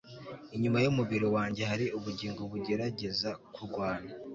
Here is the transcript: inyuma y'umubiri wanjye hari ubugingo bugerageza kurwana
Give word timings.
inyuma 0.55 0.77
y'umubiri 0.83 1.27
wanjye 1.35 1.63
hari 1.71 1.85
ubugingo 1.97 2.41
bugerageza 2.51 3.29
kurwana 3.53 4.09